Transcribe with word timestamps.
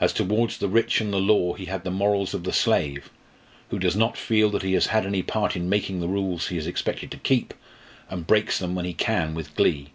As 0.00 0.12
towards 0.12 0.58
the 0.58 0.66
rich 0.66 1.00
and 1.00 1.12
the 1.12 1.20
law, 1.20 1.52
he 1.52 1.66
had 1.66 1.84
the 1.84 1.90
morals 1.92 2.34
of 2.34 2.42
the 2.42 2.52
slave, 2.52 3.08
who 3.70 3.78
does 3.78 3.94
not 3.94 4.16
feel 4.16 4.50
that 4.50 4.62
he 4.64 4.72
has 4.72 4.88
had 4.88 5.06
any 5.06 5.22
part 5.22 5.54
in 5.54 5.68
making 5.68 6.00
the 6.00 6.08
rules 6.08 6.48
he 6.48 6.58
is 6.58 6.66
expected 6.66 7.12
to 7.12 7.18
keep, 7.18 7.54
and 8.10 8.26
breaks 8.26 8.58
them 8.58 8.74
when 8.74 8.84
he 8.84 8.94
can 8.94 9.32
with 9.32 9.54
glee. 9.54 9.90